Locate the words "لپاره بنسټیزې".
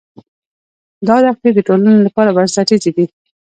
2.07-2.91